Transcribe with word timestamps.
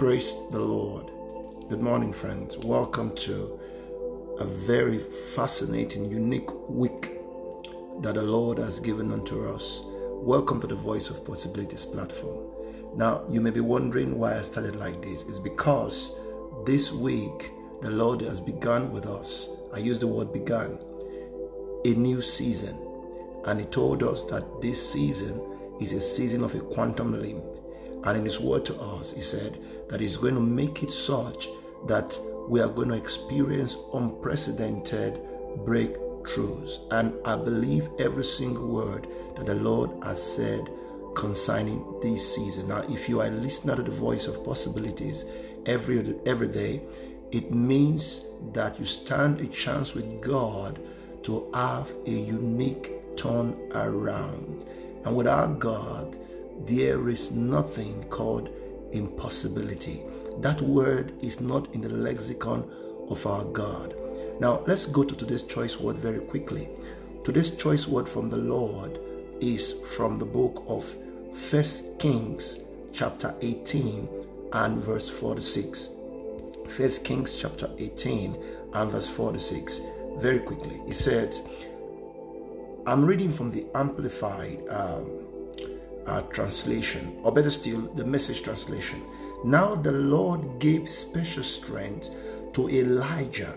Praise 0.00 0.48
the 0.50 0.58
Lord. 0.58 1.10
Good 1.68 1.82
morning, 1.82 2.10
friends. 2.10 2.56
Welcome 2.56 3.14
to 3.16 3.60
a 4.38 4.44
very 4.44 4.98
fascinating, 4.98 6.10
unique 6.10 6.50
week 6.70 7.20
that 8.00 8.14
the 8.14 8.22
Lord 8.22 8.56
has 8.56 8.80
given 8.80 9.12
unto 9.12 9.46
us. 9.46 9.82
Welcome 9.84 10.58
to 10.62 10.66
the 10.66 10.74
Voice 10.74 11.10
of 11.10 11.22
Possibilities 11.22 11.84
platform. 11.84 12.46
Now, 12.96 13.26
you 13.28 13.42
may 13.42 13.50
be 13.50 13.60
wondering 13.60 14.18
why 14.18 14.38
I 14.38 14.40
started 14.40 14.76
like 14.76 15.02
this. 15.02 15.24
It's 15.24 15.38
because 15.38 16.18
this 16.64 16.92
week 16.92 17.52
the 17.82 17.90
Lord 17.90 18.22
has 18.22 18.40
begun 18.40 18.92
with 18.92 19.04
us. 19.04 19.50
I 19.74 19.80
use 19.80 19.98
the 19.98 20.06
word 20.06 20.32
begun, 20.32 20.78
a 21.84 21.90
new 21.90 22.22
season. 22.22 22.74
And 23.44 23.60
He 23.60 23.66
told 23.66 24.02
us 24.02 24.24
that 24.30 24.62
this 24.62 24.80
season 24.92 25.42
is 25.78 25.92
a 25.92 26.00
season 26.00 26.42
of 26.42 26.54
a 26.54 26.60
quantum 26.60 27.20
leap. 27.20 27.36
And 28.04 28.16
in 28.16 28.24
His 28.24 28.40
word 28.40 28.64
to 28.64 28.80
us, 28.80 29.12
He 29.12 29.20
said 29.20 29.58
that 29.90 30.00
He's 30.00 30.16
going 30.16 30.34
to 30.34 30.40
make 30.40 30.82
it 30.82 30.90
such 30.90 31.48
that 31.86 32.18
we 32.48 32.60
are 32.60 32.68
going 32.68 32.88
to 32.88 32.94
experience 32.94 33.76
unprecedented 33.94 35.20
breakthroughs. 35.58 36.80
And 36.90 37.14
I 37.24 37.36
believe 37.36 37.90
every 37.98 38.24
single 38.24 38.68
word 38.68 39.06
that 39.36 39.46
the 39.46 39.54
Lord 39.54 39.90
has 40.02 40.22
said 40.22 40.68
concerning 41.14 41.84
this 42.00 42.34
season. 42.34 42.68
Now, 42.68 42.84
if 42.88 43.08
you 43.08 43.20
are 43.20 43.30
listening 43.30 43.76
to 43.76 43.82
the 43.82 43.90
voice 43.90 44.26
of 44.26 44.44
possibilities 44.44 45.26
every 45.66 46.14
every 46.26 46.48
day, 46.48 46.82
it 47.32 47.52
means 47.52 48.26
that 48.52 48.78
you 48.78 48.84
stand 48.84 49.40
a 49.40 49.46
chance 49.46 49.94
with 49.94 50.20
God 50.20 50.80
to 51.24 51.50
have 51.54 51.90
a 52.06 52.10
unique 52.10 53.16
turn 53.16 53.56
around. 53.74 54.64
And 55.04 55.16
with 55.16 55.28
our 55.28 55.48
God, 55.48 56.16
there 56.66 57.08
is 57.08 57.30
nothing 57.30 58.04
called 58.04 58.50
impossibility. 58.92 60.02
That 60.38 60.60
word 60.60 61.12
is 61.22 61.40
not 61.40 61.74
in 61.74 61.80
the 61.80 61.88
lexicon 61.88 62.70
of 63.08 63.26
our 63.26 63.44
God. 63.44 63.94
Now, 64.40 64.62
let's 64.66 64.86
go 64.86 65.04
to 65.04 65.14
today's 65.14 65.42
choice 65.42 65.78
word 65.78 65.96
very 65.96 66.20
quickly. 66.20 66.68
Today's 67.24 67.50
choice 67.56 67.86
word 67.86 68.08
from 68.08 68.28
the 68.28 68.38
Lord 68.38 68.98
is 69.40 69.80
from 69.94 70.18
the 70.18 70.24
book 70.24 70.64
of 70.66 70.96
First 71.34 71.98
Kings, 71.98 72.64
chapter 72.92 73.34
18, 73.42 74.08
and 74.52 74.78
verse 74.78 75.08
46. 75.08 75.90
First 76.68 77.04
Kings, 77.04 77.36
chapter 77.36 77.70
18, 77.78 78.36
and 78.74 78.90
verse 78.90 79.08
46. 79.08 79.82
Very 80.16 80.40
quickly, 80.40 80.80
he 80.86 80.92
said, 80.92 81.34
I'm 82.86 83.04
reading 83.04 83.30
from 83.30 83.50
the 83.52 83.66
Amplified 83.74 84.66
um, 84.70 85.10
uh, 86.10 86.22
translation, 86.22 87.18
or 87.22 87.32
better 87.32 87.50
still, 87.50 87.80
the 87.94 88.04
message 88.04 88.42
translation. 88.42 89.02
Now 89.44 89.74
the 89.74 89.92
Lord 89.92 90.58
gave 90.58 90.88
special 90.88 91.42
strength 91.42 92.10
to 92.54 92.68
Elijah. 92.68 93.56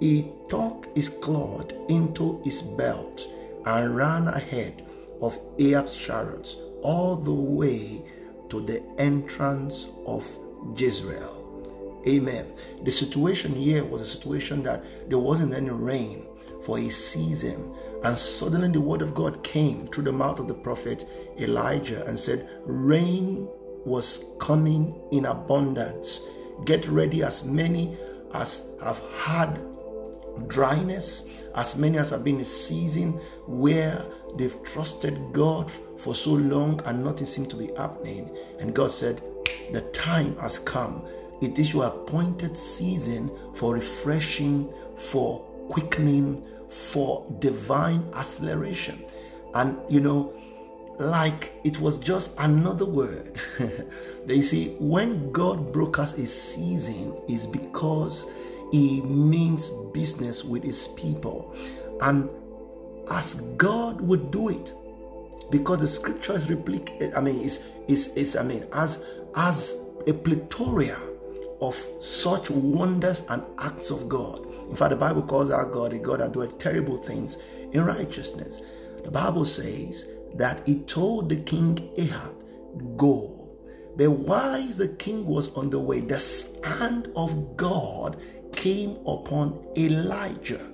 He 0.00 0.30
took 0.48 0.86
his 0.94 1.08
cloth 1.08 1.72
into 1.88 2.40
his 2.44 2.62
belt 2.62 3.26
and 3.64 3.96
ran 3.96 4.28
ahead 4.28 4.84
of 5.22 5.38
Ahab's 5.58 5.96
chariots 5.96 6.56
all 6.82 7.16
the 7.16 7.32
way 7.32 8.02
to 8.48 8.60
the 8.60 8.82
entrance 8.98 9.88
of 10.06 10.26
Jezreel. 10.76 12.02
Amen. 12.06 12.52
The 12.82 12.90
situation 12.90 13.54
here 13.54 13.84
was 13.84 14.00
a 14.00 14.06
situation 14.06 14.62
that 14.62 14.84
there 15.08 15.18
wasn't 15.18 15.54
any 15.54 15.70
rain 15.70 16.26
for 16.62 16.78
a 16.78 16.88
season. 16.88 17.74
And 18.04 18.18
suddenly 18.18 18.68
the 18.68 18.80
word 18.80 19.02
of 19.02 19.14
God 19.14 19.42
came 19.42 19.86
through 19.88 20.04
the 20.04 20.12
mouth 20.12 20.38
of 20.38 20.48
the 20.48 20.54
prophet 20.54 21.04
Elijah 21.38 22.04
and 22.06 22.18
said, 22.18 22.48
Rain 22.64 23.48
was 23.84 24.24
coming 24.38 25.00
in 25.10 25.26
abundance. 25.26 26.20
Get 26.64 26.86
ready, 26.88 27.22
as 27.22 27.44
many 27.44 27.96
as 28.34 28.68
have 28.82 29.02
had 29.16 29.60
dryness, 30.46 31.26
as 31.54 31.76
many 31.76 31.98
as 31.98 32.10
have 32.10 32.22
been 32.22 32.40
a 32.40 32.44
season 32.44 33.12
where 33.46 34.04
they've 34.36 34.62
trusted 34.64 35.32
God 35.32 35.70
for 35.96 36.14
so 36.14 36.32
long 36.32 36.80
and 36.84 37.02
nothing 37.02 37.26
seemed 37.26 37.50
to 37.50 37.56
be 37.56 37.70
happening. 37.76 38.36
And 38.60 38.74
God 38.74 38.90
said, 38.90 39.22
The 39.72 39.80
time 39.92 40.36
has 40.38 40.58
come. 40.58 41.04
It 41.40 41.58
is 41.58 41.72
your 41.72 41.86
appointed 41.86 42.56
season 42.56 43.30
for 43.54 43.74
refreshing, 43.74 44.72
for 44.96 45.40
quickening, 45.68 46.44
for 46.68 47.26
divine 47.38 48.08
acceleration. 48.14 49.04
And 49.54 49.78
you 49.88 50.00
know, 50.00 50.34
like 50.98 51.52
it 51.64 51.78
was 51.80 51.98
just 51.98 52.38
another 52.38 52.84
word. 52.84 53.38
they 54.26 54.42
see, 54.42 54.74
when 54.78 55.30
God 55.32 55.72
broke 55.72 55.98
us 55.98 56.14
a 56.14 56.26
season, 56.26 57.16
is 57.28 57.46
because 57.46 58.26
He 58.70 59.00
means 59.02 59.70
business 59.92 60.44
with 60.44 60.64
His 60.64 60.88
people. 60.88 61.56
And 62.00 62.28
as 63.10 63.34
God 63.56 64.00
would 64.00 64.30
do 64.30 64.48
it, 64.48 64.74
because 65.50 65.78
the 65.78 65.86
scripture 65.86 66.34
is 66.34 66.46
replic 66.46 67.16
I 67.16 67.20
mean, 67.20 67.40
is 67.40 67.66
is 67.86 68.14
is 68.16 68.36
I 68.36 68.42
mean, 68.42 68.66
as 68.72 69.04
as 69.34 69.80
a 70.06 70.12
plethora 70.12 70.98
of 71.60 71.74
such 72.00 72.50
wonders 72.50 73.22
and 73.28 73.42
acts 73.58 73.90
of 73.90 74.08
God. 74.08 74.46
In 74.68 74.76
fact, 74.76 74.90
the 74.90 74.96
Bible 74.96 75.22
calls 75.22 75.50
our 75.50 75.64
God 75.64 75.92
a 75.92 75.98
God 75.98 76.20
that 76.20 76.32
doeth 76.32 76.58
terrible 76.58 76.98
things 76.98 77.38
in 77.72 77.84
righteousness. 77.84 78.60
The 79.04 79.10
Bible 79.10 79.44
says 79.44 80.06
that 80.34 80.66
he 80.66 80.80
told 80.80 81.28
the 81.28 81.36
king 81.36 81.90
Ahab, 81.96 82.34
Go. 82.96 83.48
But 83.96 84.10
while 84.10 84.62
the 84.62 84.88
king 84.88 85.26
was 85.26 85.52
on 85.54 85.70
the 85.70 85.78
way, 85.80 86.00
the 86.00 86.18
hand 86.62 87.10
of 87.16 87.56
God 87.56 88.20
came 88.52 88.98
upon 89.06 89.66
Elijah 89.76 90.70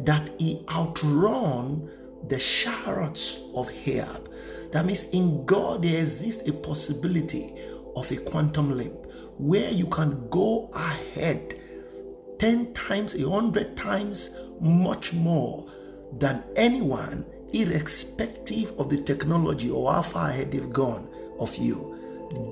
that 0.00 0.30
he 0.38 0.64
outrun 0.70 1.90
the 2.28 2.38
chariots 2.38 3.40
of 3.54 3.70
Ahab. 3.70 4.30
That 4.72 4.84
means 4.84 5.04
in 5.10 5.44
God 5.46 5.82
there 5.82 6.00
exists 6.00 6.48
a 6.48 6.52
possibility 6.52 7.54
of 7.94 8.10
a 8.10 8.16
quantum 8.16 8.76
leap 8.76 8.92
where 9.38 9.70
you 9.70 9.86
can 9.86 10.28
go 10.28 10.70
ahead 10.74 11.60
10 12.38 12.74
times, 12.74 13.14
a 13.14 13.28
100 13.28 13.76
times, 13.76 14.30
much 14.60 15.12
more 15.12 15.66
than 16.12 16.42
anyone, 16.56 17.24
irrespective 17.52 18.72
of 18.78 18.90
the 18.90 19.02
technology 19.02 19.70
or 19.70 19.92
how 19.92 20.02
far 20.02 20.30
ahead 20.30 20.52
they've 20.52 20.72
gone 20.72 21.08
of 21.38 21.56
you. 21.56 21.92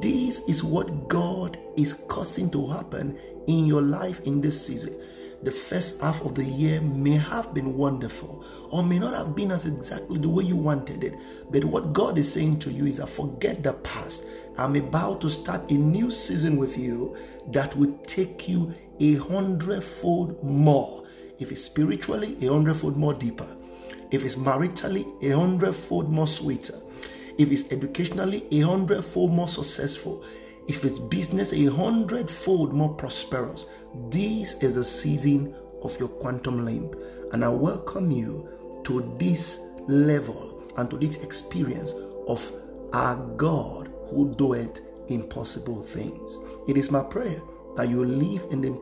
This 0.00 0.40
is 0.48 0.62
what 0.62 1.08
God 1.08 1.58
is 1.76 1.94
causing 2.08 2.50
to 2.50 2.66
happen 2.68 3.18
in 3.46 3.66
your 3.66 3.82
life 3.82 4.20
in 4.20 4.40
this 4.40 4.66
season. 4.66 4.96
The 5.44 5.52
first 5.52 6.00
half 6.00 6.22
of 6.22 6.34
the 6.34 6.44
year 6.44 6.80
may 6.80 7.18
have 7.18 7.52
been 7.52 7.76
wonderful 7.76 8.42
or 8.70 8.82
may 8.82 8.98
not 8.98 9.12
have 9.12 9.36
been 9.36 9.52
as 9.52 9.66
exactly 9.66 10.18
the 10.18 10.28
way 10.28 10.42
you 10.42 10.56
wanted 10.56 11.04
it. 11.04 11.14
But 11.50 11.64
what 11.66 11.92
God 11.92 12.16
is 12.16 12.32
saying 12.32 12.60
to 12.60 12.72
you 12.72 12.86
is 12.86 12.96
that 12.96 13.10
forget 13.10 13.62
the 13.62 13.74
past. 13.74 14.24
I'm 14.56 14.74
about 14.74 15.20
to 15.20 15.28
start 15.28 15.70
a 15.70 15.74
new 15.74 16.10
season 16.10 16.56
with 16.56 16.78
you 16.78 17.14
that 17.48 17.76
will 17.76 17.92
take 18.06 18.48
you 18.48 18.72
a 19.00 19.16
hundredfold 19.16 20.42
more. 20.42 21.04
If 21.38 21.52
it's 21.52 21.62
spiritually, 21.62 22.38
a 22.40 22.46
hundredfold 22.46 22.96
more 22.96 23.12
deeper. 23.12 23.46
If 24.10 24.24
it's 24.24 24.36
maritally, 24.36 25.04
a 25.22 25.36
hundredfold 25.38 26.10
more 26.10 26.26
sweeter. 26.26 26.80
If 27.36 27.52
it's 27.52 27.70
educationally, 27.70 28.46
a 28.50 28.60
hundredfold 28.60 29.32
more 29.32 29.48
successful. 29.48 30.24
If 30.66 30.84
it's 30.84 30.98
business, 30.98 31.52
a 31.52 31.66
hundredfold 31.66 32.72
more 32.72 32.94
prosperous. 32.94 33.66
This 34.08 34.54
is 34.62 34.76
the 34.76 34.84
season 34.84 35.54
of 35.82 35.98
your 36.00 36.08
quantum 36.08 36.64
leap. 36.64 36.96
And 37.32 37.44
I 37.44 37.48
welcome 37.48 38.10
you 38.10 38.48
to 38.84 39.14
this 39.18 39.60
level 39.86 40.62
and 40.76 40.90
to 40.90 40.96
this 40.96 41.16
experience 41.22 41.92
of 42.26 42.52
our 42.92 43.16
God 43.36 43.92
who 44.08 44.34
doeth 44.36 44.80
impossible 45.08 45.82
things. 45.82 46.38
It 46.66 46.76
is 46.76 46.90
my 46.90 47.02
prayer 47.02 47.40
that 47.76 47.88
you 47.88 48.04
live 48.04 48.46
in 48.50 48.60
the 48.60 48.80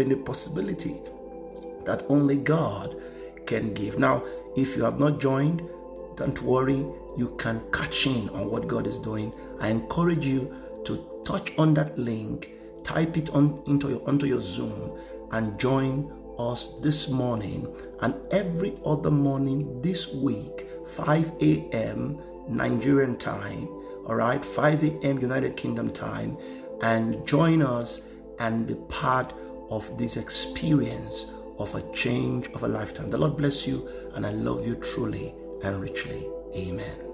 in 0.00 0.08
the 0.08 0.16
possibility 0.16 1.00
that 1.84 2.04
only 2.08 2.36
God 2.36 2.96
can 3.46 3.72
give. 3.74 3.98
Now, 3.98 4.24
if 4.56 4.76
you 4.76 4.84
have 4.84 4.98
not 4.98 5.20
joined, 5.20 5.62
don't 6.16 6.40
worry, 6.42 6.84
you 7.16 7.34
can 7.38 7.62
catch 7.72 8.06
in 8.06 8.28
on 8.30 8.50
what 8.50 8.66
God 8.66 8.86
is 8.86 8.98
doing. 8.98 9.32
I 9.60 9.68
encourage 9.68 10.24
you 10.24 10.54
to 10.84 11.22
touch 11.24 11.52
on 11.58 11.74
that 11.74 11.98
link, 11.98 12.50
type 12.82 13.16
it 13.16 13.30
on 13.30 13.62
into 13.66 13.88
your 13.88 14.08
onto 14.08 14.26
your 14.26 14.40
Zoom, 14.40 14.98
and 15.32 15.58
join 15.58 16.12
us 16.38 16.74
this 16.80 17.08
morning 17.08 17.74
and 18.00 18.14
every 18.32 18.78
other 18.84 19.10
morning 19.10 19.80
this 19.82 20.12
week, 20.12 20.66
5 20.86 21.32
a.m. 21.40 22.18
Nigerian 22.48 23.16
time, 23.16 23.68
all 24.06 24.16
right, 24.16 24.44
5 24.44 24.84
a.m. 24.84 25.18
United 25.20 25.56
Kingdom 25.56 25.90
time, 25.90 26.36
and 26.82 27.26
join 27.26 27.62
us 27.62 28.00
and 28.38 28.66
be 28.66 28.74
part 28.88 29.32
of 29.70 29.96
this 29.96 30.16
experience 30.16 31.26
of 31.58 31.74
a 31.74 31.92
change 31.92 32.48
of 32.48 32.64
a 32.64 32.68
lifetime. 32.68 33.10
The 33.10 33.18
Lord 33.18 33.36
bless 33.36 33.66
you, 33.66 33.88
and 34.14 34.26
I 34.26 34.32
love 34.32 34.66
you 34.66 34.74
truly 34.74 35.34
and 35.62 35.80
richly. 35.80 36.28
Amen. 36.54 37.13